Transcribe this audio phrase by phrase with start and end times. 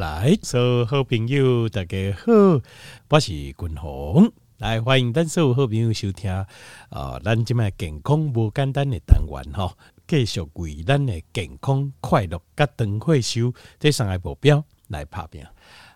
[0.00, 2.32] 来，所有好朋友大家好，
[3.10, 6.32] 我是君鸿，来欢迎咱所有好朋友收听
[6.88, 9.76] 啊，咱今麦健康无简单的单元哈，
[10.08, 15.44] 继续为咱的健康快乐甲长岁寿这三个目标来打拼。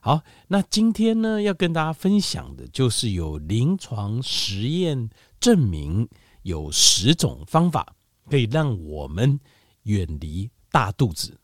[0.03, 5.09] 好，那今天呢要跟大家分享的就是有临床实验
[5.41, 6.07] 证明
[6.43, 7.95] 有十种方法
[8.29, 9.41] 可以让我们
[9.85, 11.41] 远离大肚子。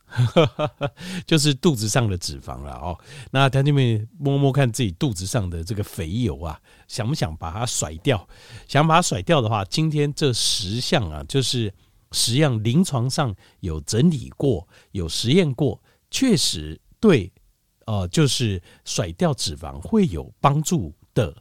[1.27, 2.99] 就是肚子上的脂肪了哦。
[3.31, 8.29] 那他这边摸摸看自己肚子上的这个肥油啊，想不想把它甩掉？
[8.67, 11.73] 想把它甩掉的话，今天这十项啊，就是
[12.13, 17.33] 十样临床上有整理过、有实验过，确实对，
[17.87, 21.35] 呃，就是甩掉脂肪会有帮助的，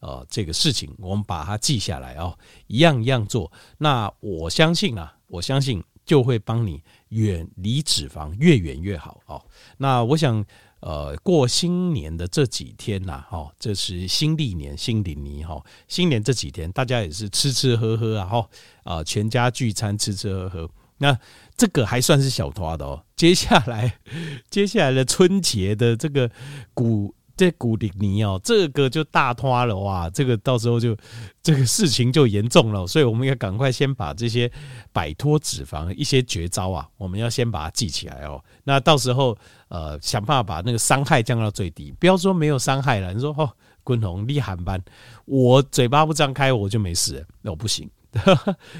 [0.00, 2.36] 呃，这个事情我们把它记下来哦，
[2.66, 3.52] 一样一样做。
[3.78, 6.82] 那我相信啊，我相信就会帮你。
[7.10, 9.40] 远离脂肪越远越好哦。
[9.76, 10.44] 那我想，
[10.80, 15.64] 呃，过新年的这几天呐，哈，这是新历年、新历年哈。
[15.86, 18.48] 新年这几天，大家也是吃吃喝喝啊，哈，
[18.82, 20.70] 啊，全家聚餐吃吃喝喝。
[20.98, 21.16] 那
[21.56, 23.04] 这个还算是小拖的哦。
[23.14, 24.00] 接下来，
[24.50, 26.28] 接下来的春节的这个
[26.72, 27.14] 古。
[27.36, 30.08] 这古力尼哦，这个就大拖了哇！
[30.10, 30.96] 这个到时候就
[31.42, 34.50] 这个事情就严重了，所以我们要赶快先把这些
[34.92, 38.42] 摆脱脂肪一些绝招啊，我们要先把它记起来哦。
[38.62, 39.36] 那到时候
[39.68, 41.92] 呃，想办法把那个伤害降到最低。
[41.98, 43.50] 不要说没有伤害了，你说哦，
[43.82, 44.80] 滚红厉害班，
[45.24, 47.90] 我嘴巴不张开我就没事，那我不行，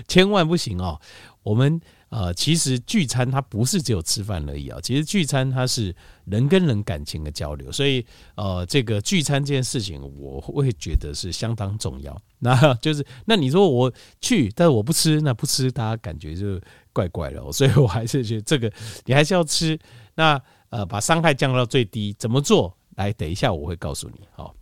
[0.06, 1.00] 千万不行哦。
[1.42, 1.80] 我们。
[2.14, 5.92] 呃，其实聚餐它不是只有吃饭而已啊，其实聚餐它是
[6.26, 12.16] 人跟人感情的交流，所以呃，这个聚餐这件事情，我会觉得是相当重要。
[12.38, 16.60] 那 就是，那你说我去，但是我不吃，那不吃，大家感觉就
[16.92, 18.72] 怪怪的，所以我还是觉得这个
[19.06, 19.76] 你还是要吃。
[20.14, 22.72] 那呃，把伤害降到最低，怎么做？
[22.94, 24.54] 来，等一下我会告诉你，好。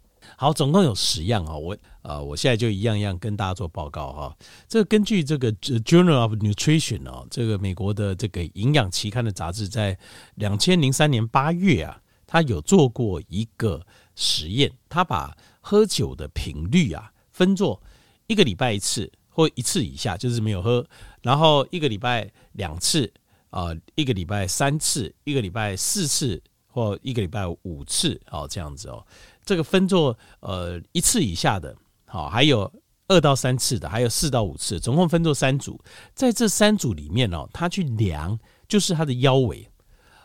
[0.42, 4.36] 好，总共有十样啊，我呃，我现在就一样一样跟大家做报告哈。
[4.66, 9.96] 这个根据这个 Journal of Nutrition 哦，这个美国的这个营养期刊的杂志，在
[10.34, 13.86] 两千零三年八月啊，他有做过一个
[14.16, 17.80] 实验，他把喝酒的频率啊分作
[18.26, 20.84] 一个礼拜一次或一次以下，就是没有喝，
[21.22, 23.08] 然后一个礼拜两次
[23.50, 29.06] 啊，一个礼拜三次，一个礼拜四次或一个礼拜五次哦，这样子哦。
[29.44, 31.76] 这个分作呃一次以下的，
[32.06, 32.70] 好，还有
[33.08, 35.78] 二到三次的，还有四到五次，总共分作三组。
[36.14, 38.38] 在这三组里面哦，他去量
[38.68, 39.68] 就是他的腰围。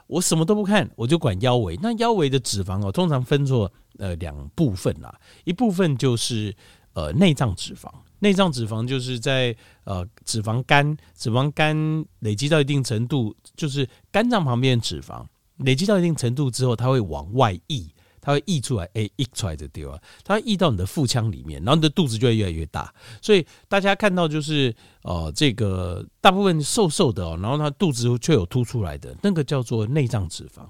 [0.07, 1.77] 我什么都不看，我就管腰围。
[1.81, 5.13] 那腰围的脂肪哦，通常分作呃两部分啦，
[5.43, 6.55] 一部分就是
[6.93, 15.25] 呃内脏脂肪，内脏脂肪就是在呃脂肪肝，脂肪肝累积到一定程度，就是肝脏旁边脂肪
[15.57, 17.91] 累积到一定程度之后，它会往外溢。
[18.27, 19.97] 它会溢出来，哎，溢出来就对了。
[20.25, 22.93] 它会溢到你的腹腔里面，然后你的肚子就会越来越大。
[23.21, 30.67] 所以大家看到就是，呃，这个大部分瘦瘦的哦，然后它肚子却有凸出来的，那个叫做内脏脂肪，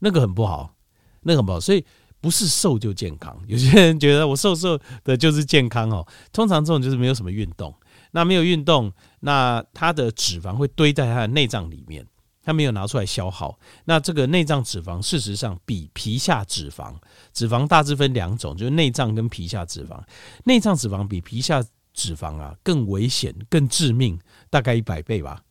[0.00, 0.74] 那个很不好，
[1.22, 1.58] 那个很不好。
[1.58, 1.82] 所以
[2.20, 3.42] 不是瘦就健康。
[3.46, 7.74] 有些人觉得我瘦瘦的就是健康哦，通常这种就是没有什么运动。
[8.10, 12.06] 那没有运动，那它的脂肪会堆在它的内脏里面。
[12.48, 16.94] 它没有拿出来消耗，那这个内脏脂肪事实上比皮下脂肪，
[17.30, 20.02] 脂肪大致分两种，就是内脏跟皮下脂肪。
[20.44, 25.42] 内脏脂肪比皮下脂肪啊更危险、更致命，大概一百倍吧，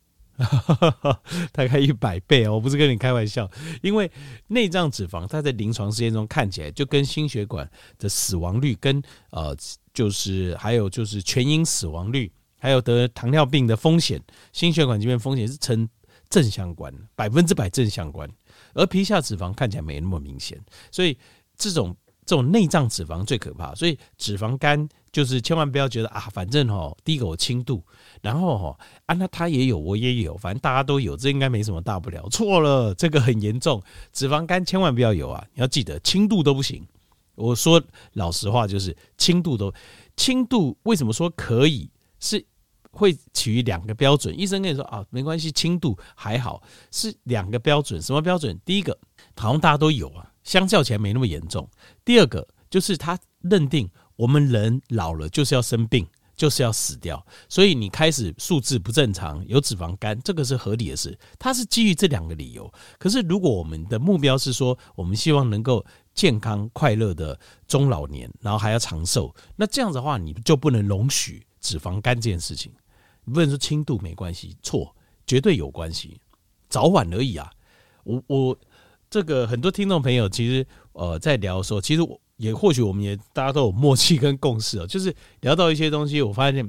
[1.54, 3.48] 大概一百倍，我不是跟你开玩笑。
[3.80, 4.10] 因为
[4.48, 9.00] 内脏脂肪它在临床实验中看起来就跟心血管的死亡率跟
[9.30, 9.56] 呃，
[9.94, 14.20] 就是还有就是全因死亡率，还有得糖尿病的风险、
[14.52, 15.88] 心血管疾病风险是成。
[16.30, 18.28] 正相关，百分之百正相关，
[18.74, 21.16] 而皮下脂肪看起来没那么明显，所以
[21.56, 21.96] 这种
[22.26, 23.74] 这种内脏脂肪最可怕。
[23.74, 27.82] 所以脂肪肝就是千万不要觉得啊，反正哈，第一个我轻度，
[28.20, 32.28] 然后哈啊，那他也有，我也有，反正大家都有，这应该没什么大不了。
[32.28, 35.42] 错了，这个很严重，脂肪肝千万不要有啊！
[35.54, 36.86] 你要记得，轻度都不行。
[37.36, 37.82] 我说
[38.12, 39.72] 老实话，就是轻度都
[40.14, 41.90] 轻度，为什么说可以
[42.20, 42.44] 是？
[42.98, 46.60] 会取于两个标准，医生跟你说啊，没关系，轻度还好，
[46.90, 48.02] 是两个标准。
[48.02, 48.58] 什么标准？
[48.64, 48.98] 第一个，
[49.36, 51.70] 好像大家都有啊，相较起来没那么严重。
[52.04, 56.04] 第二个，就是他认定我们人老了就是要生病，
[56.36, 61.16] 就是要死掉，所以你开始数字不正常，有脂肪肝，这个是合理的事。
[61.38, 62.68] 它是基于这两个理由。
[62.98, 71.44] 可是如果我们的目标是说，我们希望能够健康快乐的中老年，然后还要长寿，那这样子的话，你就不能容许。
[71.60, 72.72] 脂肪肝这件事情，
[73.28, 74.96] 你不能说轻度没关系，错，
[75.26, 76.18] 绝对有关系，
[76.70, 77.50] 早晚而已啊。
[78.04, 78.58] 我我
[79.10, 86.66] 这个很多听众朋友其实呃在聊的时候，其实我也或许我们也大家都有默契跟共识哦，就是聊到一些东西，我发现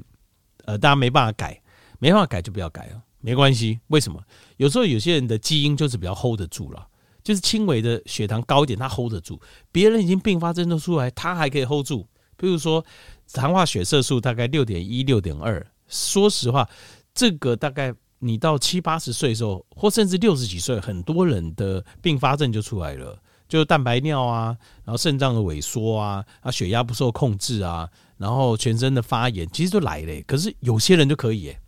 [0.66, 1.58] 呃大家没办法改，
[1.98, 3.80] 没办法改就不要改了，没关系。
[3.86, 4.22] 为什么？
[4.58, 6.86] 有时候有些人的基因就是比较 hold 得住了，
[7.22, 9.40] 就是轻微的血糖高一点，他 hold 得住，
[9.72, 12.06] 别人已经并发症都出来，他还可以 hold 住。
[12.36, 12.84] 比如说
[13.32, 16.66] 糖化血色素大概六点一、六点二，说实话，
[17.12, 17.94] 这个大概。
[18.22, 24.54] 你到七八十岁的时候，或甚至六十几岁，很多人的并发症就出来了，就是蛋白尿啊，
[24.84, 27.88] 然后肾脏的萎缩啊，啊血压不受控制啊，
[28.18, 30.22] 然后全身的发炎，其实都来了。
[30.26, 31.58] 可是有些人就可以耶，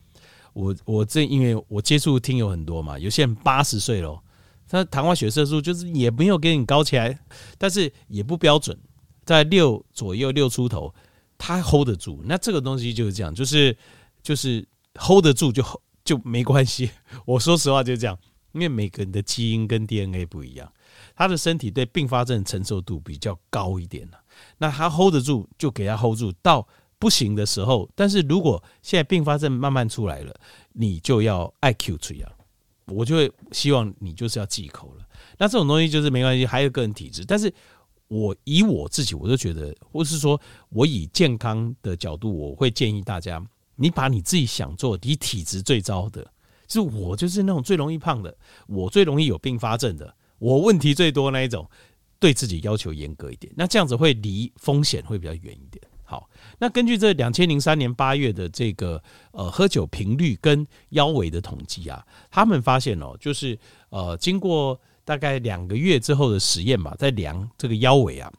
[0.52, 4.20] 我我这因为我接触听友很多嘛，有些人八十岁了，
[4.68, 7.18] 他糖化血色素就是也没有给你高起来，
[7.56, 8.78] 但是也不标准，
[9.24, 10.94] 在六左右六出头，
[11.38, 12.20] 他 hold 得住。
[12.26, 13.74] 那这个东西就是这样，就是
[14.22, 15.64] 就是 hold 得住就。
[16.04, 16.90] 就没关系，
[17.24, 18.18] 我说实话就这样，
[18.50, 20.70] 因为每个人的基因跟 DNA 不一样，
[21.14, 24.10] 他的身体对并发症承受度比较高一点，
[24.58, 26.66] 那他 hold 得住，就给他 hold 住，到
[26.98, 30.34] 不行的时候，但是如果现在并发症慢慢出来了，
[30.72, 32.32] 你就要爱 Q 出啊，
[32.86, 35.06] 我就会希望你就是要忌口了。
[35.38, 37.54] 那这种东西就是没关系，还有个人体质，但是
[38.08, 40.38] 我以我自己，我就觉得，或是说
[40.70, 43.40] 我以健康的角度，我会建议大家。
[43.82, 46.22] 你把你自己想做，你体质最糟的，
[46.68, 48.32] 就是我就是那种最容易胖的，
[48.68, 51.68] 我最容易有并发症的，我问题最多那一种，
[52.20, 55.82] 对自己要求严格一点，那这样子会离风险会比较远一点。
[56.04, 56.30] 好，
[56.60, 59.02] 那根据这两千零三年八月的这个
[59.32, 63.58] 呃喝酒频率跟腰围的统计啊，他们发现哦，就是
[63.90, 68.32] 呃经过大概两个月之后的实验吧，在量这个腰围啊，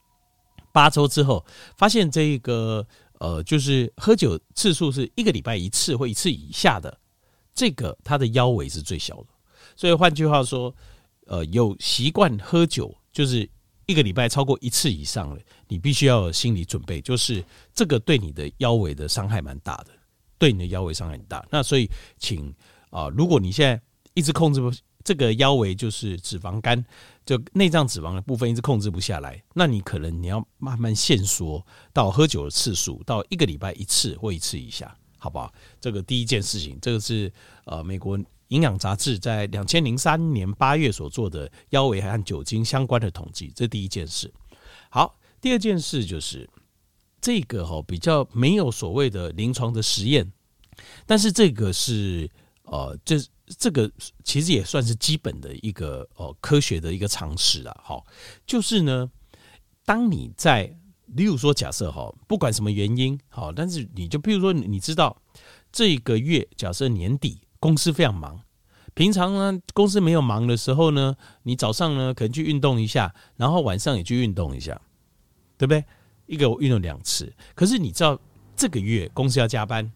[0.71, 1.45] 八周之后
[1.75, 2.87] 发现这个。
[3.23, 6.99] 呃，就是喝酒次数是一个礼拜一次或一次以下的，
[7.55, 9.27] 这个它的腰围是最小的。
[9.77, 10.75] 所以换句话说，
[11.27, 13.49] 呃，有习惯喝酒，就是
[13.85, 17.41] 一个礼拜超过一次以上的，你必须要有心理准备，就是
[17.73, 19.91] 这个对你的腰围的伤害蛮大的，
[20.37, 21.47] 对你的腰围伤害很大。
[21.49, 21.89] 那所以，
[22.19, 22.53] 请
[22.89, 23.81] 啊、如果你现在
[24.13, 24.69] 一直控制不。
[25.05, 26.81] 这个腰围就是脂肪肝，
[27.25, 35.53] 就内脏脂肪的部分一直控制不下来，那你可能你要慢慢限缩到喝酒的次数，到一个礼拜一次或一次以下，好不好？
[35.79, 37.31] 这个第一件事情，这个是
[37.65, 44.31] 呃美国营养杂志在两千零三年八月所做的腰围和酒精相关的统计，这第一件事。
[44.89, 46.47] 好，第二件事就是
[47.21, 50.31] 这个哈比较没有所谓的临床的实验，
[51.05, 52.29] 但是这个是
[52.73, 53.17] 呃这。
[53.59, 53.91] 这个
[54.23, 58.05] 其实也算是基本的一个哦科学的一个常识啊，好，
[58.47, 59.11] 就是呢，
[59.85, 60.73] 当你在，
[61.07, 65.21] 例如说假设哈，不管什么原因好，但是你就譬如说你知道
[65.73, 68.41] 这个月假设年底公司非常忙，
[68.93, 74.81] 平常呢公司没有忙的时候呢，你早上呢可能去运动一下，然后晚上也去运动一下，
[75.57, 75.83] 对不对？
[76.27, 78.17] 一个运动两次，可是你知道
[78.55, 79.91] 这个月公司要加班，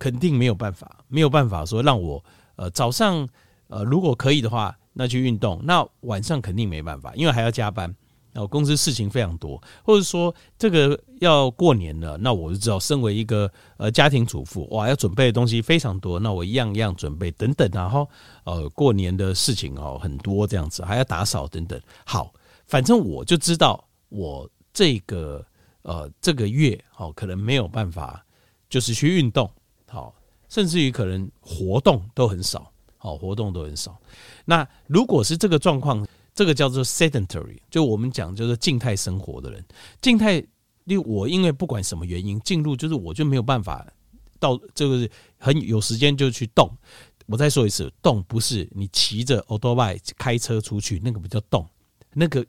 [0.00, 2.24] 肯定没有办法，没有办法说让我。
[2.56, 3.28] 呃，早上
[3.68, 5.60] 呃，如果可以的话，那去运动。
[5.62, 7.94] 那晚上肯定没办法，因为还要加班。
[8.32, 16.16] 然后公司事情非常多，或者说这个要过年了，那我就知道，身为一个呃家庭主妇，哇，要准备的东西非常多。
[16.20, 18.08] 那我一样一样准备等等，然后
[18.44, 21.80] 呃，过年的事情哦很多这样子，还要打扫等等。
[22.06, 22.32] 好，
[22.66, 25.44] 反正我就知道，我这个
[25.82, 28.24] 呃这个月哦，可能没有办法，
[28.68, 29.50] 就是去运动。
[30.50, 33.98] 甚至于可能活动都很少，好，活动都很少。
[34.44, 39.64] 那如果是这个状况，这个叫做 sedentary，就我们讲就是静态生活的人，
[40.02, 40.34] 静态，
[40.84, 43.86] 因为我因为不管什么原因进入，就是我就没有办法
[44.38, 46.68] 到这个很有时间就去动。
[47.26, 51.64] 我再说一次，动不是你骑着 autobike 开车出去，那个不叫动，
[52.12, 52.44] 那个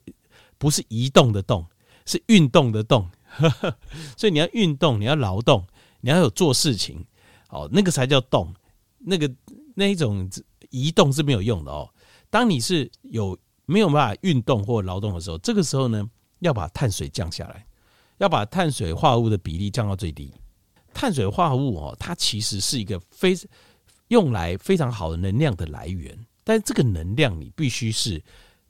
[0.58, 1.64] 不是移动的动，
[2.06, 3.08] 是运动的动。
[4.18, 5.64] 所以你要运动，你要劳动，
[6.00, 7.06] 你要有做事情。
[7.52, 8.52] 哦，那个才叫动，
[8.98, 9.30] 那个
[9.76, 10.30] 那一种
[10.70, 11.88] 移动是没有用的哦。
[12.30, 17.66] 当你是有没有办法运动或劳动的时候，这个时候呢，要把碳水降下来，
[18.20, 20.34] 要把碳水化合物的比例降到最低。
[20.94, 23.34] 碳水化合物哦，它其实是一个非
[24.08, 28.24] 用来非常好的能量的来源，但这个能量你必须是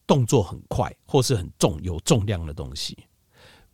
[0.07, 2.97] 动作很快或是很重有重量的东西。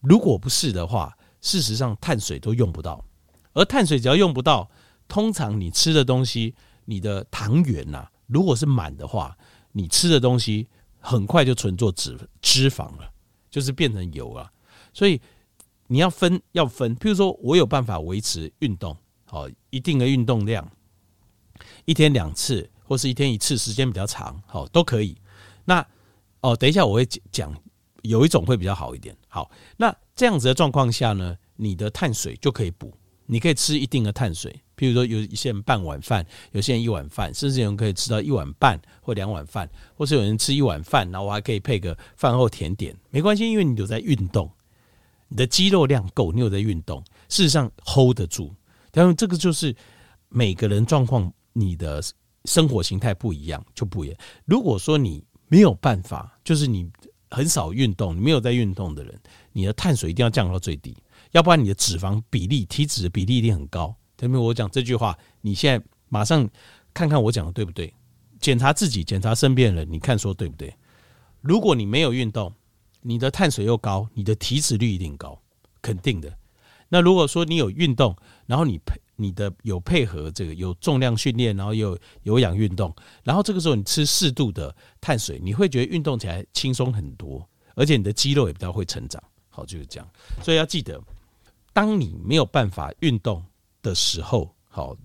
[0.01, 3.03] 如果不是的话，事实上碳水都用不到，
[3.53, 4.69] 而碳水只要用不到。
[5.07, 6.53] 通常你吃的东西，
[6.85, 9.37] 你的糖原呐、如果是满的话，
[9.71, 10.67] 你吃的东西
[10.99, 13.11] 很快就存做脂脂肪了，
[13.49, 14.51] 就是变成油了。
[14.93, 15.21] 所以
[15.87, 20.69] 你要分要分，譬如说我有办法维持运动，好一定的运动量，
[21.85, 25.15] 一天两次或是一天一次，时间比较长，好都可以。
[25.65, 25.85] 那
[26.41, 27.53] 哦，等一下我会讲，
[28.01, 29.15] 有一种会比较好一点。
[29.27, 32.93] 好，那这样子的状况下呢，你的碳水就可以补，
[33.25, 44.49] 你可以吃一定的碳水，譬如说有一些人半碗饭，有些人一碗饭，甚至有人可以吃到一碗半或两碗饭，或是有人吃一碗饭，然后我还可以配个饭后甜点，没关系，因为你有在运动，
[45.27, 48.53] 你的肌肉量够，你有在运动，事实上 hold 得住。
[48.91, 49.75] 但是这个就是
[50.29, 52.01] 每个人状况，你的
[52.45, 54.17] 生活形态不一样就不一样。
[54.45, 56.89] 如果说你没有办法，就是你
[57.29, 59.19] 很少运动，你没有在运动的人，
[59.51, 60.95] 你的碳水一定要降到最低，
[61.31, 63.95] 要不然你的脂肪比例、体脂的比例一定很高。
[64.17, 64.41] 前面？
[64.41, 66.49] 我讲这句话，你现在马上
[66.93, 67.93] 看看我讲的对不对？
[68.39, 70.73] 检查自己，检查身边人，你看说对不对？
[71.41, 72.53] 如果你没有运动，
[73.01, 75.39] 你的碳水又高，你的体脂率一定高，
[75.81, 76.35] 肯定的。
[76.89, 89.21] 那如果说你有运动，然后你配你的有配合这个有重量训练，然后又有氧运动，然后这个时候你吃适度的碳水，你会觉得运动起来轻松很多，而且你的肌肉也比较会成长。
[89.49, 90.07] 好，就是这样。
[90.41, 91.01] 所以要记得，
[91.73, 93.43] 当你没有办法运动
[93.81, 94.95] 的时候，好，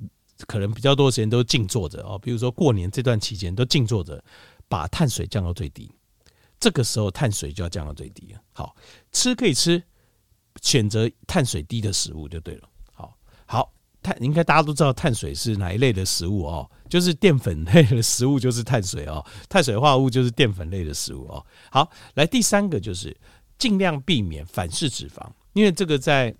[0.46, 2.18] 可能比较多时间都静坐着哦。
[2.18, 4.22] 比如说过年这段期间都静坐着，
[4.68, 5.90] 把碳水降到最低。
[6.58, 8.40] 这个时候碳水就要降到最低了。
[8.52, 8.76] 好，
[9.10, 9.82] 吃可以吃，
[10.60, 12.68] 选择碳水低的食物就对了。
[12.92, 13.72] 好，好。
[14.04, 21.46] 碳应该大家都知道碳水是哪一类的食物哦，就是淀粉类的食物就是碳水哦，碳水化合物就是淀粉类的食物哦。
[21.70, 23.16] 好，来第三个就是
[23.58, 26.34] 尽量避免反式脂肪，因为这个在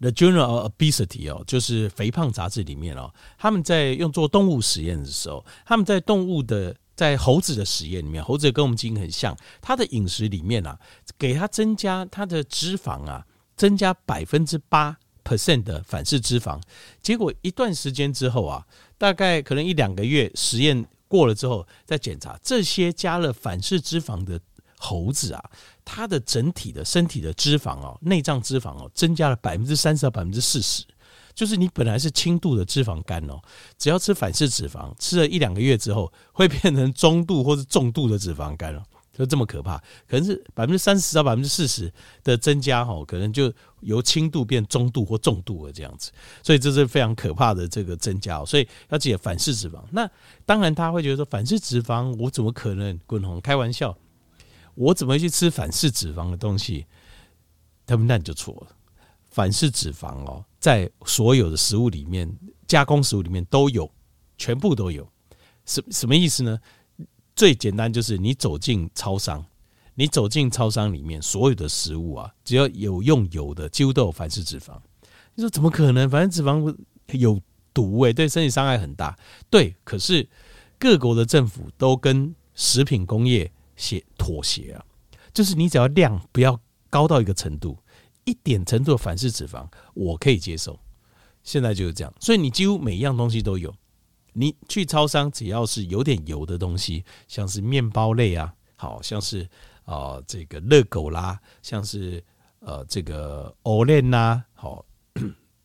[0.00, 10.78] The Journal of Obesity 哦，就是肥胖杂志里面哦，他们在用做动物实验的时候，他们在动物的在猴子的实验里面，猴子跟我们基因很像，它的饮食里面啊，
[11.18, 14.96] 给它增加它的脂肪啊，增加百分之八。
[15.22, 16.60] percent 的反式脂肪，
[17.00, 18.66] 结果一段时间之后啊，
[18.98, 24.40] 大概可能一两个月实验过了之后再检查，这些加了反式脂肪的
[24.80, 25.50] 猴子啊，
[25.84, 30.82] 它的整体的身体的脂肪哦，内脏脂肪哦，增加了百分之三十到百分之四十，
[31.34, 33.38] 就是你本来是轻度的脂肪肝哦，
[33.76, 38.82] 只要吃反式脂肪，吃了一两个月之后，会变成中度或是重度的脂肪肝了。
[39.12, 39.76] 就这么可怕，
[40.08, 41.92] 可能是百分之三十到百分之四十
[42.24, 46.10] 的增加哦，可能就由轻度变中度或重度了这样子，
[46.42, 49.82] 所以这是非常可怕的这个增加，所以要解反式脂肪。
[49.90, 50.08] 那
[50.46, 53.94] 当然他会觉得说反式脂肪，我怎么可能滚红开玩笑？
[54.80, 56.86] 我怎么去吃反式脂肪的东西？
[57.84, 58.74] 他们那你就错了，
[59.30, 62.34] 反式脂肪哦，在所有的食物里面，
[62.66, 63.90] 加工食物里面都有，
[64.38, 65.06] 全部都有，
[65.66, 66.58] 什什么意思呢？
[67.36, 69.44] 最简单就是你走进超商，
[69.96, 74.80] 你走进超商里面所有的食物啊，只要有用油的，几乎都有反式脂肪。
[75.34, 76.08] 你说怎么可能？
[76.08, 76.74] 反式脂肪
[77.12, 77.38] 有
[77.74, 79.18] 毒诶、对身体伤害很大。
[79.50, 80.26] 对，可是
[80.78, 84.84] 各国的政府都跟食品工业协妥协啊，
[85.32, 86.60] 就是你只要量不要
[86.90, 87.78] 高到一个程度，
[88.24, 90.78] 一点程度的反式脂肪我可以接受。
[91.42, 93.74] 现在就是这样，所以你几乎每一样东西都有。
[94.34, 99.48] 你去超商，只要是有点油的东西，像是面包类啊，好像是
[99.84, 102.22] 啊、这个热狗啦，像是
[102.60, 104.84] 呃这个藕链呐，好，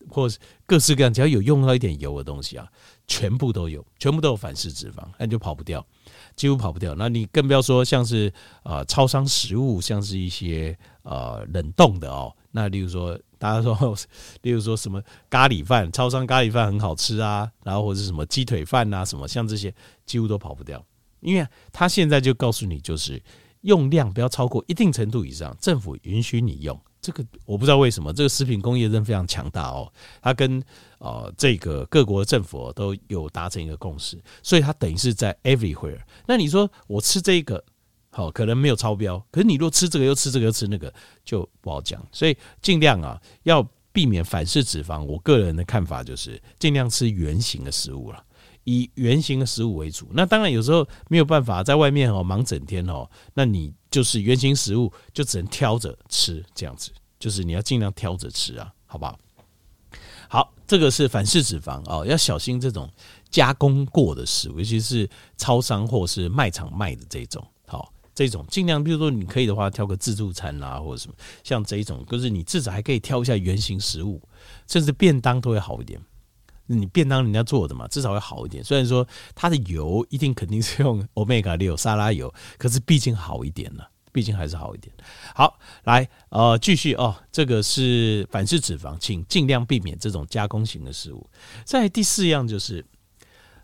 [0.10, 2.68] 或是各式各样，只要有用到一点油的东西啊，
[3.06, 5.86] 全部都有，全部都有反式脂肪，那就跑不掉，
[6.36, 6.96] 几乎跑不掉。
[6.96, 8.32] 那你更不要说像是
[8.64, 13.20] 啊、呃、超商食物，像是一些呃冷冻的哦，那例如说。
[13.38, 13.96] 大家说，
[14.42, 15.00] 例如说什么
[15.30, 19.72] 咖喱饭，超商咖喱饭很好吃啊，然后或者什么鸡腿饭啊，什么像这些
[20.06, 20.84] 几乎都跑不掉，
[21.20, 23.22] 因为他现在就告诉你，就是
[23.62, 26.80] 用量不要超过一定程度以上，政府允许你用。
[27.06, 29.92] 这个我不知道为什么，这个食品工业真的非常强大哦，
[30.24, 30.60] 它跟
[30.98, 36.00] 呃这个各国政府都有达成一个共识，所以它等于是在 everywhere。
[36.26, 37.64] 那你说我吃这个？
[38.10, 40.92] 好，可能没有超标，可是你若吃这个又吃这个又吃那个
[41.26, 45.04] 就不好讲，所以尽量啊要避免反式脂肪。
[45.04, 48.24] 我个人的看法就是尽量吃圆形的食物了，
[48.66, 50.08] 以圆形的食物为主。
[50.12, 59.18] 那当然有时候没有办法在外面哦忙整天哦，那你就是圆形食物就只能挑着吃这样子，就是你要尽量挑着吃啊，好不好？
[60.28, 62.92] 好，这个是反式脂肪哦，要小心这种
[63.30, 67.46] 加工过的食物，尤其是超商或是卖场卖的这种。
[67.68, 74.22] 好这种尽量，比如说你可以的话，挑个自助餐啊，或者什么，像这一种，就是你至少还可以挑一下原型食物，
[74.68, 76.00] 甚至便当都会好一点。
[76.68, 78.64] 你便当人家做的嘛，至少会好一点。
[78.64, 84.94] 虽然说它的油一定肯定是用 Omega 六沙拉油，可是毕竟好一点了，毕竟还是好一点。
[85.36, 91.30] 好，来，呃，继续哦，这个是反式脂肪，请尽量避免这种加工型的食物。
[91.64, 92.84] 再来第四样就是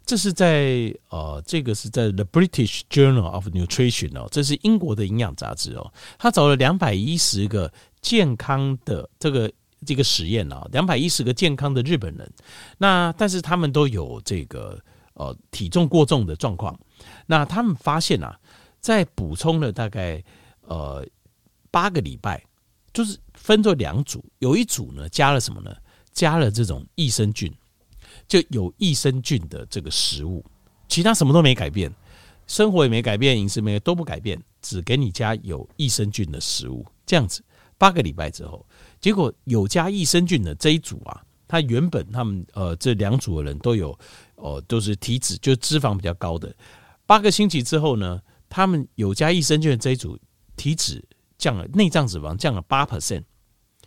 [0.06, 5.92] 这是在呃，这个是在 The British Journal of Nutrition 哦，这是英国的营养杂志哦。
[6.18, 9.52] 他找了两百一十个健康的这个
[9.86, 12.32] 这个实验啊，两百一十个健康的日本人，
[12.78, 14.80] 那但是他们都有这个
[15.14, 16.78] 呃体重过重的状况。
[17.26, 18.40] 那他们发现啊，
[18.80, 20.24] 在补充了大概
[20.62, 21.06] 呃
[21.70, 22.44] 八个礼拜，
[22.94, 25.76] 就是分作两组，有一组呢加了什么呢？
[26.12, 27.54] 加了这种益生菌。
[28.28, 30.44] 就有益生菌的这个食物，
[30.88, 31.92] 其他什么都没改变，
[32.48, 36.86] 生活也没改变，饮食没都不改变，只给你加有益生菌的食物。
[37.06, 37.44] 这样子
[37.78, 38.66] 八个礼拜之后，
[39.02, 43.92] 结果有加益生菌的这一组啊，他原本他们呃这两组的人都有
[44.36, 46.56] 哦、呃、都是体脂就是脂肪比较高的。
[47.06, 50.18] 八个星期之后呢，他们有加益生菌的这一组
[50.56, 51.04] 体脂
[51.38, 53.24] 降了，内脏脂肪降了八 percent，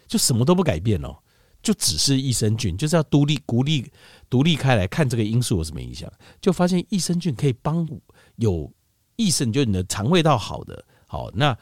[0.06, 1.16] 就什么都不改变哦。
[1.62, 3.90] 就只是益生菌，就是要独立、孤立、
[4.28, 7.88] 独立开来看这个因素有什么影响，就发现益生菌可以帮
[8.36, 8.70] 有
[9.16, 11.56] 益生，就你的肠胃道好的，好那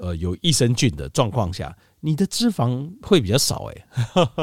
[0.00, 3.86] 呃有益生菌的状况下，你的脂肪会比较少哎。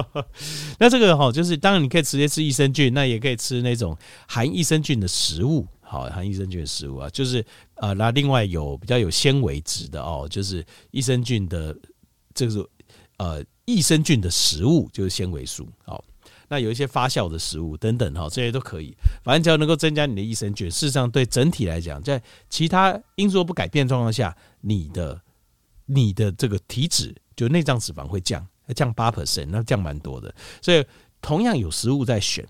[0.80, 7.46] 那这个哈，就是当然你可以直接吃益生菌，那也可以吃那种含益生菌的食物，好含益生菌的食物啊，就是
[7.76, 11.76] 呃那另外有比较有纤维质的哦，就是益生菌的
[12.34, 12.70] 这个
[13.18, 13.44] 呃。
[13.66, 16.04] 益生菌的食物就是纤维素，好，
[16.50, 18.94] 那有一些发酵的食物等等，哈，这些都可以，
[19.24, 25.18] 反正只要能够增加你的益生菌，事实上对整体来讲，在其他因素不改变状况下，你的
[25.86, 30.34] 你的这个体脂就内脏脂肪会降，降八 percent，那降蛮多的。
[30.62, 30.86] 所以
[31.22, 32.48] 同样有食物在选，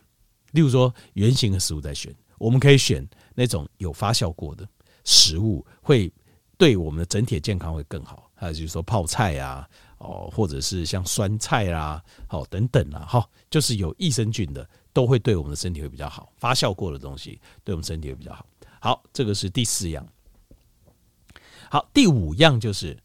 [0.51, 4.67] 例如说原形的食物在选，我们可以选那种有发酵过的
[5.03, 6.11] 食物，会
[6.57, 8.29] 对我们的整体健康会更好。
[8.35, 9.67] 还有就是说泡菜啊。
[9.99, 16.29] 哦，或者是像酸菜啦，好等等啦，哈，就是有益生菌的，都会对我们的身体会比较好。
[16.35, 18.45] 发酵过的东西对我们身体会比较好。
[18.81, 20.05] 好，这个是第四样。
[21.69, 23.01] 好，第五样就是，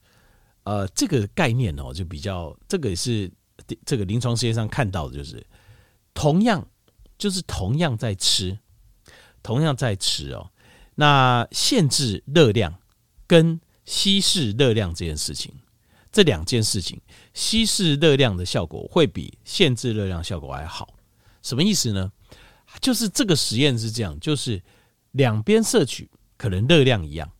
[0.69, 3.33] 呃，这个概念哦，就比较这个也是
[3.87, 5.43] 这个临床实验上看到的，就是
[6.13, 6.69] 同样
[7.17, 8.59] 就是同样在吃，
[9.43, 10.50] 同样在吃哦，
[10.95, 12.78] 那限制热量
[13.26, 15.54] 跟稀释热量这件事情。
[16.13, 17.00] 这两件事情，
[17.33, 20.95] 稀释热量的效果会比限制热量效果还好。
[21.43, 22.13] 什么意思呢？
[22.83, 24.63] 就是这个实验是这样，就是
[25.13, 27.31] 两边摄取可能热量一样，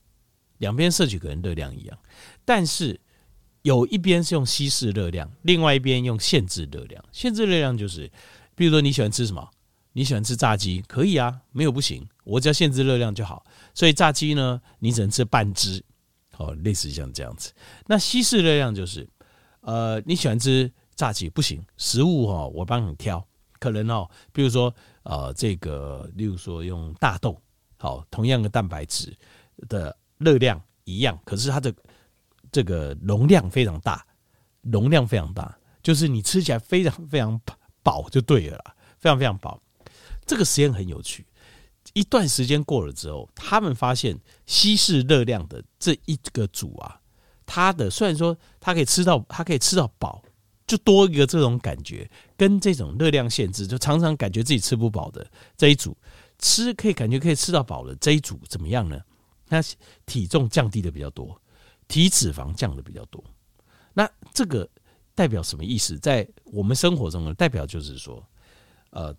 [0.59, 1.99] 两边摄取可能热量一样，
[2.45, 2.99] 但是
[3.69, 7.05] 有一边是用稀释热量，另外一边用限制热量。
[7.13, 8.11] 限制热量就是，
[8.55, 9.47] 比如说你喜欢吃什么？
[9.93, 13.45] 你喜欢吃炸鸡，可以啊，没有不行，我只要限制热量就好。
[13.75, 15.85] 所以炸鸡呢，你只能吃半只。
[16.39, 17.53] 哦，类似像这样子。
[17.87, 19.07] 那稀释热量就是，
[19.61, 23.23] 呃，你喜欢吃炸鸡不行，食物哦，我帮你挑。
[23.59, 27.39] 可能哦，比如说呃，这个，例如说用大豆，
[27.77, 29.15] 好，同样的蛋白质
[29.69, 31.75] 的热量一样，可是它的
[32.51, 34.05] 这个容量非常大，
[34.63, 37.41] 容量非常大，就是你吃起来非常非常
[37.83, 38.63] 饱就对了，
[38.99, 39.61] 非常非常饱。
[40.27, 41.27] 这个实验很有趣。
[41.95, 47.01] 一段时间过了之后，他们发现稀释热量的这一个组啊，
[47.47, 50.23] 它的虽然说它可以吃到，它可以吃到饱，
[50.67, 55.97] 就多一个这种感觉，跟这种热量限制，就常常感觉自己吃不饱的这一组，
[56.39, 59.01] 吃可以感觉可以吃到饱的这一组怎么样呢？
[59.47, 59.65] 它
[60.05, 61.41] 体重降低的比较多，
[61.89, 63.25] 体脂肪降的比较多。
[63.95, 64.69] 那这个
[65.15, 65.99] 代表什么意思？
[65.99, 68.25] 在我们生活中呢，代表就是说，
[68.91, 69.13] 呃，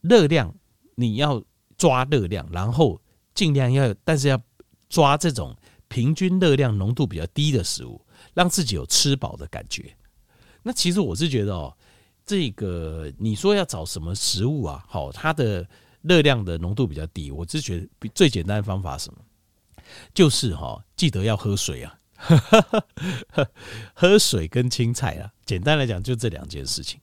[0.00, 0.52] 热量
[0.96, 1.40] 你要。
[1.76, 2.98] 抓热量，然后
[3.34, 4.40] 尽量要，但是要
[4.88, 5.54] 抓这种
[5.88, 8.00] 平均热量浓度比较低的食物，
[8.32, 9.92] 让自己有吃饱的感觉。
[10.62, 11.76] 那其实我是觉得哦，
[12.24, 14.84] 这个你说要找什么食物啊？
[14.88, 15.68] 好，它的
[16.02, 19.18] 热量的浓度比较低，我是觉得最简单的方法是什么？
[20.14, 21.98] 就是哈，记得要喝水啊，
[23.94, 25.30] 喝水跟青菜啊。
[25.44, 27.00] 简单来讲，就这两件事情。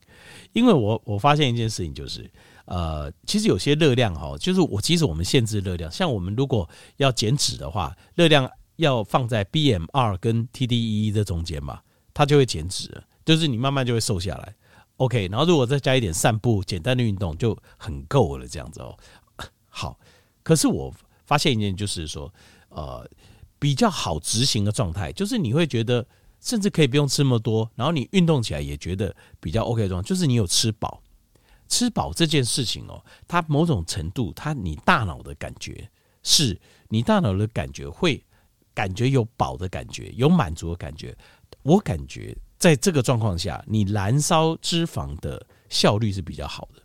[0.53, 2.29] 因为我我发现一件事情就是。
[2.65, 11.81] 呃，其实有些热量哈，就是我其实我们限制热量，像我们如果要减脂的话，热量要放在 BMR 跟 TDEE 的中间嘛，
[12.13, 14.55] 它就会减脂，就是你慢慢就会瘦下来。
[14.97, 18.97] OK，然后如果再加一点散步、简单的运动，就很够了这样子哦。
[19.67, 19.99] 好，
[20.41, 20.93] 可是我
[21.25, 22.33] 发现一件就是说，
[22.69, 23.05] 呃，
[23.61, 26.03] 比较好执行的状态，就是你会觉得
[26.39, 30.99] 甚至可以不用吃那么多，然后你运动起来也觉得比较 OK 的状态，就是你有吃饱。
[31.67, 35.87] 吃饱这件事情哦，它某种程度，它你大脑的感觉
[36.23, 38.25] 是，你大脑的感觉会
[38.73, 41.15] 感觉有饱的感觉，有满足的感觉。
[41.61, 46.81] 我感觉在这个状况下，你燃烧脂肪的效率是比较好的。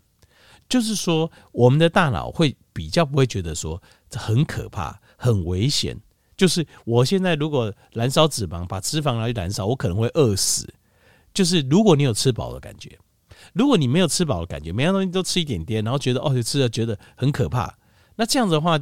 [0.69, 5.99] 就是说我们的大脑会比较不会觉得说这很可怕、很危险。
[6.37, 10.69] 就是我现在如果燃烧脂肪，把脂肪拿去燃烧，我可能会饿死。
[11.33, 12.99] 就是如果你有吃饱的感觉，
[13.53, 17.77] 如果你没有吃饱的感觉，每样东西都吃一点点，然后觉得哦，就吃了觉得很可怕，
[18.17, 18.79] 那这样子的话，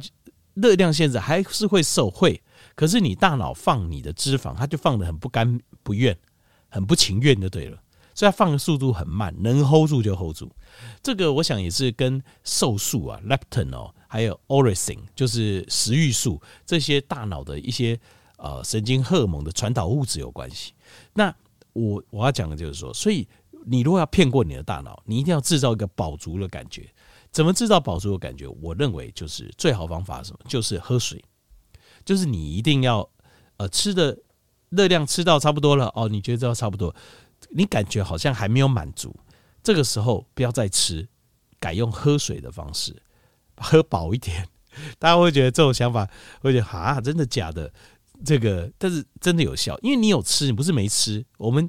[0.53, 2.41] 热量限制还是会受惠。
[2.75, 6.17] 可是你大脑放你的脂肪，它就放得很不甘不愿，
[6.69, 7.81] 很不情愿就对了。
[8.15, 10.49] 所以它放的速度很慢，能 hold 住就 hold 住。
[11.03, 17.99] 这个我想也是跟瘦素啊、leptin 哦，还有 orexin，就是食欲素这些大脑的一些
[18.37, 20.73] 呃神经荷尔蒙的传导物质有关系。
[21.13, 21.35] 那
[21.73, 23.27] 我我要讲的就是说，所以
[23.65, 26.89] 你如果要骗过你的大脑，你一定要制造一个饱足的感觉。
[27.31, 28.47] 怎么制造饱足的感觉？
[28.61, 30.39] 我认为就是最好方法是什么？
[30.47, 31.21] 就是喝水。
[32.05, 33.09] 就是你一定要，
[33.57, 34.17] 呃，吃的
[34.69, 36.95] 热量吃到差不多了哦，你觉得这差不多，
[37.49, 39.15] 你感觉好像还没有满足，
[39.63, 41.07] 这个时候不要再吃，
[41.59, 42.95] 改用喝水的方式，
[43.57, 44.47] 喝饱一点。
[44.99, 46.09] 大家会觉得这种想法
[46.41, 47.71] 会觉得啊，真的假的？
[48.23, 51.25] 这个但是真的有效，因为你有吃，你不是没吃。
[51.37, 51.67] 我们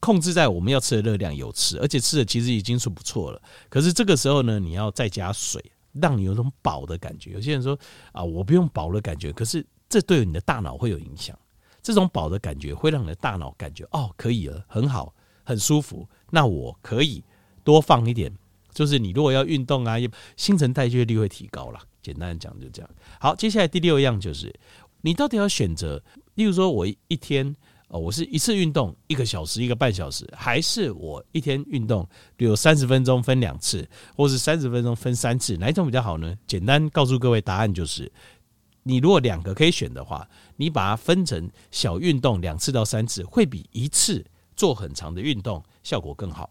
[0.00, 3.40] 控制在我们要吃的热量有吃，而且吃的其实已经是不错了。
[3.68, 5.62] 可是这个时候呢，你要再加水。
[6.00, 7.32] 让你有种饱的感觉。
[7.32, 7.78] 有些人说
[8.12, 11.38] 啊，我不用饱的感觉，可是这对你的大脑会有影响。
[11.82, 15.14] 这种饱的感觉会让你的大脑感觉哦，可以了，很好，
[15.44, 16.08] 很舒服。
[16.30, 17.22] 那我可以
[17.64, 18.32] 多放一点，
[18.72, 19.96] 就是你如果要运动啊，
[20.36, 21.80] 新陈代谢率会提高了。
[22.02, 22.90] 简单讲就这样。
[23.20, 24.54] 好，接下来第六样就是，
[25.00, 26.02] 你到底要选择，
[26.34, 27.54] 例如说我一天。
[27.94, 36.34] 哦，我是一次运动一个小时一个半小时，还是我一天运动，比如三十分钟分两次，或是三十分钟分三次，哪一种比较好呢？
[36.46, 38.10] 简单告诉各位，答案就是，
[38.82, 44.24] 你如果两个可以选的话，你把它分成小运动两次到三次，会比一次
[44.56, 46.50] 做很长的运动效果更好。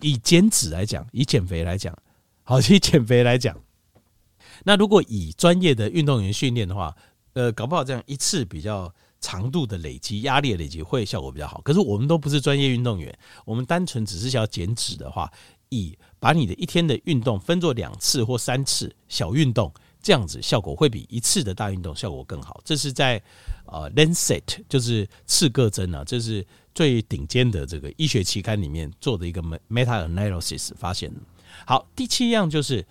[0.00, 1.96] 以减脂来讲，以减肥来讲，
[2.42, 3.58] 好，以减肥来讲，
[4.64, 6.94] 那如果以专业的运动员训练的话，
[7.32, 8.92] 呃，搞不好这样一次比较。
[9.24, 11.60] 长度的累积，压力累积会效果比较好。
[11.60, 15.32] 可是我们都不是专业运动员，我们单纯只是想要减脂的话，
[15.68, 22.60] 以把你的一天的运动分作两次或三次小运动，这样子效果会比一次的大运动效果更好。
[22.64, 23.22] 这是在
[23.66, 31.20] 呃《Lancet》就是刺胳针啊，这是最顶尖的这个医学期刊里面做的一个 meta analysis 发现的。
[31.66, 32.84] 好，第七样就是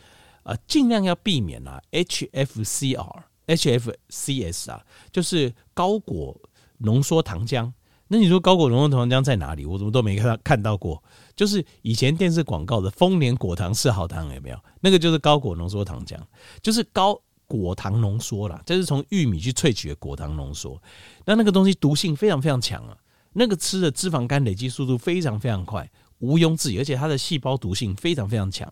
[0.43, 3.23] 呃尽量要避免啊 HFCR。
[3.47, 6.39] HFCS 啊，就是高果
[6.77, 7.69] 浓缩糖浆。
[8.07, 9.65] 那你说高果浓缩糖浆在哪里？
[9.65, 11.03] 我怎么都没看到看到过。
[11.41, 14.63] 就是以前电视广告的丰年果糖四号糖有没有？
[14.79, 16.15] 那个就是高果浓缩糖浆，
[16.61, 20.79] 就是高果糖浓缩啦，这是从玉米去萃取的果糖浓缩。
[21.25, 22.95] 那那个东西毒性非常非常强啊，
[23.33, 28.71] 那个吃的脂肪肝累积速度非常非常快，毋庸置疑，而且它的细胞毒性非常非常强。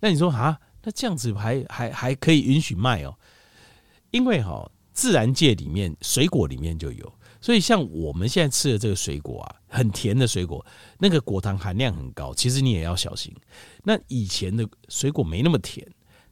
[0.00, 3.16] 那你说啊，那这样子还还还可以允许卖哦？
[4.10, 10.64] 因为哈，自然界里面水果里面就有，所以像我们现在吃的这个水果啊，很甜的水果，
[10.98, 13.34] 那个果糖含量很高，其实你也要小心。
[13.84, 15.86] 那以前的水果没那么甜，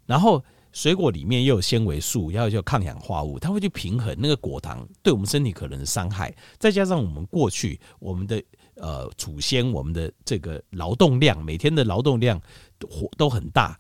[0.05, 0.43] 然后
[0.73, 6.35] 水果里面又有纤维素，要有抗氧化物，它会去平衡那个果糖对我们身体可能的伤害。
[6.59, 8.43] 再加上我们过去我们的
[8.75, 12.41] 呃祖先，我们的这个劳动量，每天的劳动量
[12.79, 13.79] 都都很大。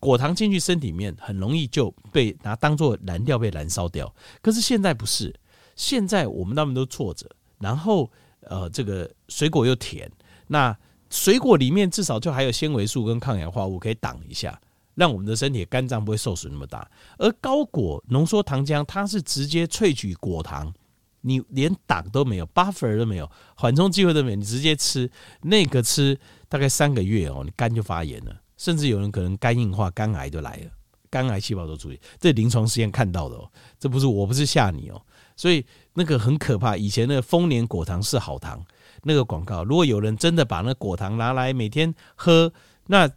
[0.00, 4.12] 果糖进去身体里面，很容易就被拿当做燃料被燃烧掉。
[4.42, 5.34] 可是现在不是，
[5.76, 7.28] 现在我们大部分都错着。
[7.58, 8.10] 然后，
[8.40, 10.10] 呃，这个水果又甜，
[10.48, 10.76] 那
[11.08, 14.60] 水果里面至少就还有纤维素跟抗氧化物可以挡一下，
[14.94, 16.90] 让我们的身体肝脏不会受损那么大。
[17.16, 20.74] 而高果浓缩糖浆，它是直接萃取果糖，
[21.22, 25.10] 你连挡都没有，buffer 都没有，缓冲机会都没有，你直接吃
[25.42, 28.36] 那个吃大概三个月哦，你肝就发炎了。
[28.56, 30.70] 甚至有人可能肝硬化、肝癌都来了，
[31.08, 35.00] 肝癌细胞都出现，这临床实验看到的哦，这不是我不是吓你哦，
[35.36, 36.76] 所以那个很可怕。
[36.76, 38.64] 以前那个丰年果糖是好糖，
[39.02, 42.52] 那个广告，如果有人真的把那果糖拿来每天喝，
[42.86, 43.10] 那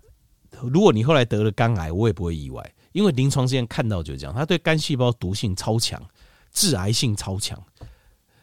[0.62, 6.01] 如果你后来得了肝癌，我也不会意外，因为临床实验看到就是这样，它对肝细胞毒性超强，
[6.51, 7.62] 致癌性超强。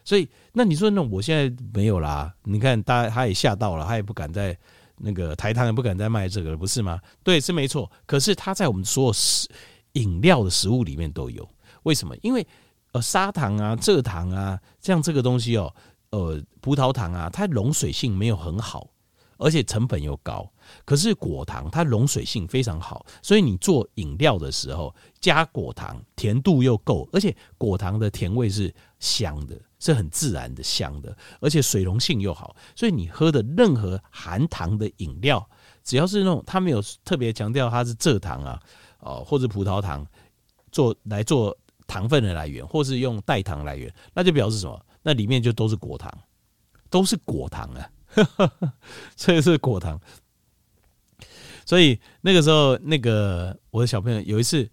[0.03, 4.57] 所以那你说那我现在没有啦，你看大家他也吓到了，他也不敢再。
[4.97, 6.97] 那个台糖也不敢再卖这个了，不是吗？
[7.21, 7.91] 对，是没错。
[8.05, 9.45] 可是它在我们所有食
[9.91, 11.45] 饮料的食物里面都有，
[11.83, 12.15] 为什么？
[12.21, 12.47] 因为
[12.95, 15.73] 呃砂糖啊、蔗糖啊，这样这个东西哦，
[16.11, 18.87] 呃葡萄糖啊，它溶水性没有很好，
[19.37, 20.49] 而且成本又高。
[20.85, 29.59] 可是果糖它溶水性非常好，所以你做饮料的时候加果糖，甜度又够，而且果糖的甜味是香的。
[29.77, 35.47] 是很自然的香的，而且水溶性又好，所以你喝的任何含糖的饮料，
[35.83, 38.59] 只要是那种它没有特别强调它是蔗糖啊，
[38.99, 40.03] 哦或者葡萄糖
[40.71, 41.55] 做来做
[41.95, 44.85] 糖分的来源，或是用代糖来源，那就表示什么？
[45.01, 46.11] 那里面就都是果糖，
[46.89, 47.89] 都是果糖啊，
[49.15, 49.97] 所以是果糖。
[51.65, 54.69] 所以那个时候，那个我的小朋友有一次，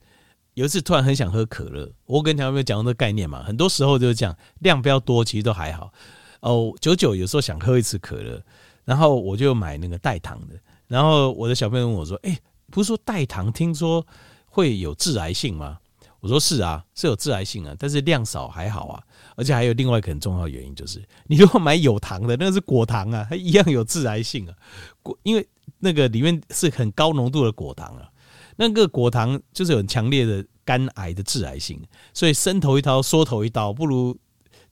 [0.54, 1.88] 有一次突然很想喝可乐。
[2.06, 5.92] 我跟小朋友讲这个概念嘛，很多时候就是这样，量比较多，其实都还好。
[6.40, 8.42] 哦，久久有时候想喝一次可乐，
[8.84, 10.58] 然后我就买那个代糖的。
[10.88, 12.36] 然后我的小朋友问我说：“哎，
[12.68, 14.04] 不是说代糖听说
[14.46, 15.78] 会有致癌性吗？”
[16.22, 19.02] 我说：“是啊，是有致癌性啊，但是量少还好啊。
[19.36, 24.54] 而且还有另外一个很重要的原因，就是你如果买有糖的，那个是果糖啊，它一样有致癌性啊。
[25.02, 25.46] 果因为。
[25.84, 28.08] 那个里面是很高浓度的果糖啊，
[28.56, 31.80] 那个果糖就是有很强烈的肝癌的致癌性，
[32.14, 34.16] 所以伸头一刀，缩头一刀，不如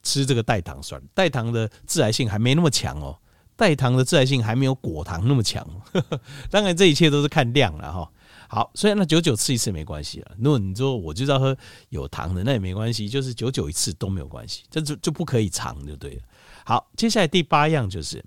[0.04, 1.06] 吃这个代糖算了。
[1.12, 3.18] 代糖的致癌性还没那么强哦，
[3.56, 5.66] 代糖的致癌性还没有果糖那么强。
[6.50, 8.10] 当然，这一切都是看量了哈。
[8.50, 10.32] 好，所以那久久吃一次没关系了。
[10.38, 11.56] 如果你说我就知道喝
[11.90, 16.22] 有糖的，那也没关系，就是久久一次都没有关系，这就就不可以长就对了。
[16.64, 18.22] 好，接下来第八样就是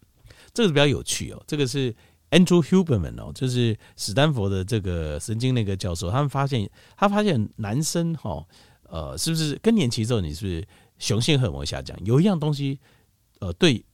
[0.54, 1.94] 这个比较有趣哦，这个是。
[2.34, 8.44] Andrew Huberman 哦，就是史丹佛的这个神经那个教授，他们发现，他发现男生哈，
[8.90, 11.96] 呃，是不是更年期之后，你是不是雄性荷尔蒙下降？
[12.04, 12.80] 有一样东西，
[13.40, 13.86] 呃，对，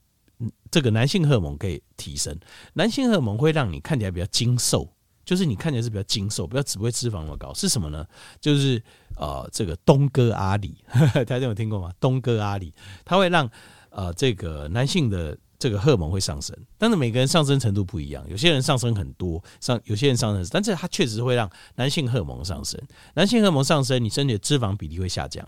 [0.70, 2.34] 这个男性荷尔蒙可以提升。
[2.72, 4.90] 男性荷尔蒙会让你看起来比较精瘦，
[5.30, 7.54] 就是你看起来是比较精瘦，不要只会脂肪那么高。
[7.54, 8.04] 是什么呢？
[8.40, 8.82] 就是
[9.14, 10.74] 呃，这个东哥阿里，
[11.24, 11.92] 大家有听过吗？
[12.00, 13.48] 东哥阿里，它会让
[13.90, 15.38] 呃这个男性的。
[15.60, 22.80] 这个荷尔蒙会上升，但是每个人上升程度不一样，有些人上升很多，上有些人上升，但是它确实会让男性荷尔蒙上升。
[23.12, 25.46] 男性荷尔蒙上升，你身体的脂肪比例会下降，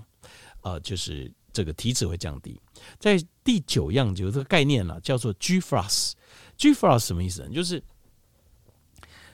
[0.60, 2.60] 呃，就是这个体脂会降低。
[2.98, 6.14] 在第九样就有这个概念了，叫做 G f r o s
[6.58, 7.48] g f r o s 什么意思呢？
[7.48, 7.82] 就是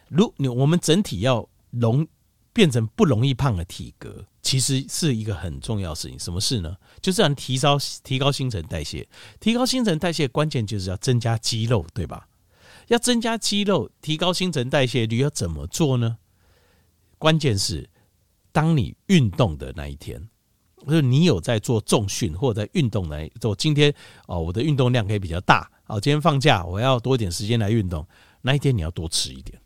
[0.09, 2.07] 如你我们整体要容
[2.53, 4.25] 变成不容易胖的体格。
[4.41, 6.75] 其实是一个很重要的事情，什么事呢？
[7.03, 9.07] 就是让提高提高新陈代谢，
[9.41, 12.27] 提高新陈代谢关键就是要增加肌肉，对吧？
[12.87, 16.17] 要增加肌肉，提高新陈代谢率要怎么做呢？
[17.19, 17.91] 关键是
[18.51, 20.31] 当你运动的那一天，
[20.87, 23.55] 就是你有在做重训或者在运动来做。
[23.55, 23.95] 今天
[24.27, 28.07] 哦，我的运动量可以比较大，哦，今天放假我要多一点时间来运动，
[28.41, 29.61] 那一天你要多吃一点，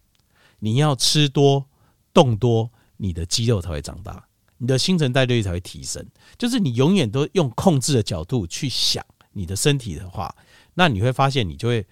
[0.64, 1.66] 你要吃多
[2.14, 4.28] 动多，你的肌肉才会长大。
[4.58, 6.06] 你的新陈代谢率才会提升，
[6.38, 10.32] 就是你永远都用控制的角度去想你的身体的话，
[10.74, 11.84] 那你会发现你就会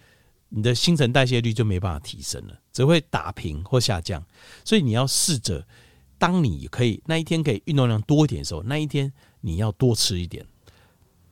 [0.51, 4.25] 你的新陈代谢率就没办法提升了，只会打平或下降。
[4.65, 5.67] 所以你要试着，
[6.17, 10.47] 当你可以那一天可以运动量多一点的时候，那一天你要多吃一点，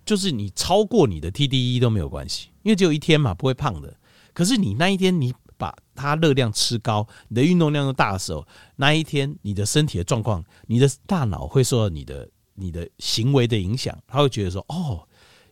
[0.04, 3.96] 就是你超过你的 TDE 都没有关系，因为只有一天嘛，不会胖的。
[4.34, 5.32] 可是你那一天你。
[5.58, 15.06] 把它热量吃高，你的运动量又大的时候，那一天你的身体的状况，你的大脑会受到你的你的行为的影响，他会觉得说：“哦，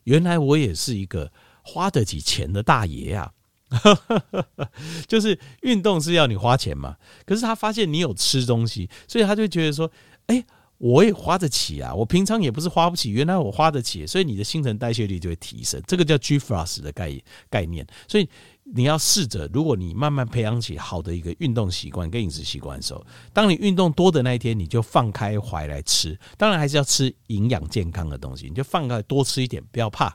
[0.05, 1.31] 原来我也是一个
[1.62, 3.33] 花得起钱的大爷呀。
[5.09, 9.90] ”就是运动是要你花钱嘛，可是他发现你有吃东西，所以他就觉得说
[10.29, 10.45] ：“哎，
[10.79, 17.12] 我也花得起啊，我平常也不是花不起，原来我花得起。”所以你的新陈代谢率就会提升，这个叫 G f r o s 的概
[17.51, 18.29] 概念，所以。
[18.74, 26.18] 你要试着，如果你慢慢培养起好的一个运动习惯跟饮食习惯的时候，当你运动多的那一天，你就放开怀来吃。
[26.37, 30.12] 当然还是要吃营养健康的东西，你就放开多吃一点，不要怕，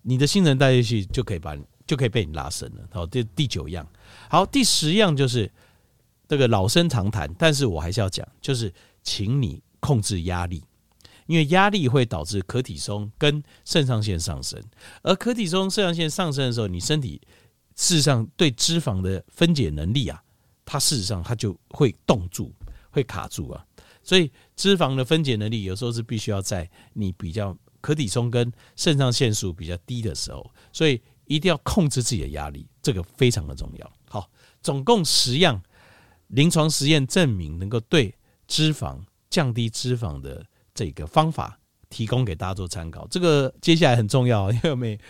[0.00, 2.82] 你的新陈代谢率就可以把你就可以被你拉伸了。
[2.90, 3.86] 好，这第九样，
[4.30, 5.50] 好，第十样就是
[6.26, 10.64] 这个老生常谈，但是我还是要讲，就是请你控制压力，
[11.26, 14.58] 因为压力会导致可体松跟肾上腺上升，
[15.02, 17.20] 而可体松、肾上腺上升的时候，你身体。
[17.80, 20.22] 事实上，对脂肪的分解能力啊，
[20.66, 22.54] 它事实上它就会冻住，
[22.90, 23.64] 会卡住啊。
[24.02, 33.92] 所以脂肪的分解能力有时候是必须要在你比较可体松跟肾上腺素比较低的时候，所以一定要控制自己的压力，这个非常的重要。
[34.10, 34.30] 好，
[34.62, 35.58] 总共十样
[36.26, 38.14] 临床实验证明能够对
[38.46, 38.98] 脂肪
[39.30, 43.08] 降低脂肪的这个方法，提供给大家做参考。
[43.08, 45.00] 这个接下来很重要，因为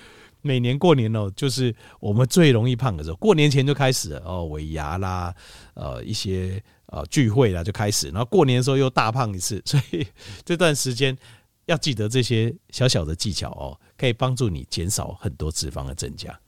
[0.43, 3.17] 每年过年哦，就是我们最容易胖的时候。
[3.17, 5.35] 过年前就开始了哦，尾牙啦，
[5.75, 9.63] 呃，一些呃聚会啦就开始，然后过年的时候又大胖一次。
[9.67, 10.07] 所以
[10.45, 11.17] 这段时间
[11.67, 16.39] 要记得这些小小的技巧哦，可以帮助你减少很多脂肪的增加。